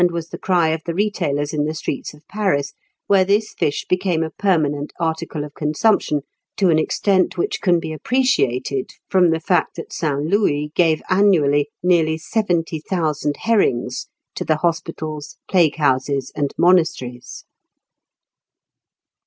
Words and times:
was 0.11 0.29
the 0.29 0.37
cry 0.39 0.69
of 0.69 0.81
the 0.87 0.95
retailers 0.95 1.53
in 1.53 1.65
the 1.65 1.75
streets 1.75 2.11
of 2.11 2.27
Paris, 2.27 2.73
where 3.05 3.23
this 3.23 3.53
fish 3.55 3.85
became 3.87 4.23
a 4.23 4.31
permanent 4.31 4.91
article 4.99 5.43
of 5.45 5.53
consumption 5.53 6.21
to 6.57 6.71
an 6.71 6.79
extent 6.79 7.37
which 7.37 7.61
can 7.61 7.79
be 7.79 7.93
appreciated 7.93 8.89
from 9.09 9.29
the 9.29 9.39
fact 9.39 9.75
that 9.75 9.93
Saint 9.93 10.21
Louis 10.25 10.71
gave 10.73 11.03
annually 11.07 11.69
nearly 11.83 12.17
seventy 12.17 12.79
thousand 12.79 13.37
herrings 13.41 14.07
to 14.33 14.43
the 14.43 14.57
hospitals, 14.57 15.37
plague 15.47 15.75
houses, 15.75 16.31
and 16.35 16.51
monasteries. 16.57 17.45